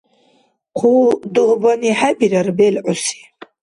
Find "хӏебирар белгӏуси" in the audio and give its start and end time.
1.99-3.19